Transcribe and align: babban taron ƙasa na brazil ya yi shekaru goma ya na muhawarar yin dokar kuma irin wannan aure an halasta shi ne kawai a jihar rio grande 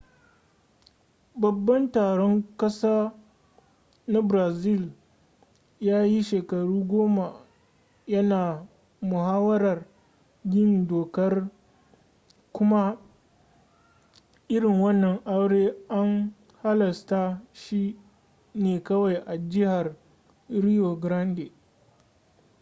babban 1.35 1.91
taron 1.91 2.43
ƙasa 2.57 3.13
na 4.07 4.21
brazil 4.21 4.91
ya 5.79 6.03
yi 6.05 6.23
shekaru 6.23 6.83
goma 6.87 7.45
ya 8.07 8.21
na 8.23 8.67
muhawarar 9.01 9.85
yin 10.43 10.87
dokar 10.87 11.49
kuma 12.53 12.97
irin 14.49 14.81
wannan 14.81 15.19
aure 15.25 15.75
an 15.89 16.33
halasta 16.63 17.41
shi 17.53 17.95
ne 18.55 18.81
kawai 18.83 19.15
a 19.25 19.37
jihar 19.37 19.95
rio 20.49 20.95
grande 20.95 21.51